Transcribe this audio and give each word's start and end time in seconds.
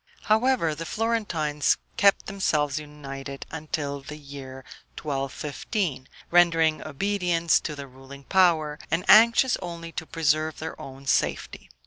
However, 0.23 0.73
the 0.73 0.87
Florentines 0.87 1.77
kept 1.95 2.25
themselves 2.25 2.79
united 2.79 3.45
until 3.51 4.01
the 4.01 4.17
year 4.17 4.65
1215, 4.99 6.07
rendering 6.31 6.81
obedience 6.81 7.59
to 7.59 7.75
the 7.75 7.85
ruling 7.85 8.23
power, 8.23 8.79
and 8.89 9.05
anxious 9.07 9.57
only 9.61 9.91
to 9.91 10.07
preserve 10.07 10.57
their 10.57 10.81
own 10.81 11.05
safety. 11.05 11.69